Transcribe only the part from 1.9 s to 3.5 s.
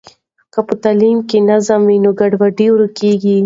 نو ګډوډي ورکیږي.